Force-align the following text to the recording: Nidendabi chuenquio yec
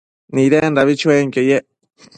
Nidendabi 0.35 0.95
chuenquio 1.03 1.43
yec 1.51 1.65